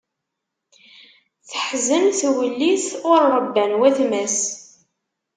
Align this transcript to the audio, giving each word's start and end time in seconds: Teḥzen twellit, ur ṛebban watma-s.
Teḥzen 1.49 2.05
twellit, 2.19 2.87
ur 3.11 3.21
ṛebban 3.35 3.71
watma-s. 3.79 4.37